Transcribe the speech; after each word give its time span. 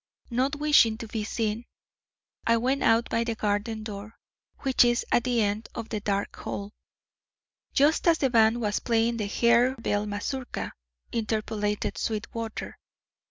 Not 0.31 0.55
wishing 0.55 0.97
to 0.97 1.07
be 1.07 1.23
seen, 1.23 1.63
I 2.47 2.57
went 2.57 2.81
out 2.81 3.07
by 3.11 3.23
the 3.23 3.35
garden 3.35 3.83
door, 3.83 4.15
which 4.61 4.83
is 4.83 5.05
at 5.11 5.25
the 5.25 5.43
end 5.43 5.69
of 5.75 5.89
the 5.89 5.99
dark 5.99 6.35
hall" 6.37 6.73
"Just 7.75 8.07
as 8.07 8.17
the 8.17 8.31
band 8.31 8.59
was 8.61 8.79
playing 8.79 9.17
the 9.17 9.27
Harebell 9.27 10.07
mazurka," 10.07 10.71
interpolated 11.11 11.99
Sweetwater. 11.99 12.79